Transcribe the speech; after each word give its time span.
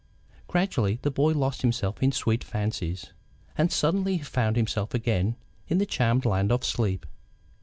Gradually 0.47 0.97
the 1.03 1.11
boy 1.11 1.31
lost 1.33 1.61
himself 1.61 2.01
in 2.01 2.11
sweet 2.11 2.43
fancies, 2.43 3.13
and 3.55 3.71
suddenly 3.71 4.17
he 4.17 4.23
found 4.23 4.55
himself 4.55 4.95
again, 4.95 5.35
in 5.67 5.77
the 5.77 5.85
charmed 5.85 6.25
land 6.25 6.51
of 6.51 6.63
sleep. 6.65 7.05